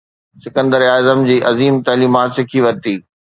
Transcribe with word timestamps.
سڪندر 0.43 0.81
اعظم 0.95 1.19
جي 1.27 1.35
عظيم 1.51 1.75
تعليمات 1.91 2.29
سکي 2.39 2.59
ورتي 2.65 2.95